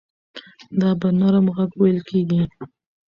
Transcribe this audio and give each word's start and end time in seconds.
دا 0.79 0.89
په 1.01 1.07
نرم 1.19 1.45
غږ 1.55 1.71
وېل 1.81 1.99
کېږي. 2.09 2.41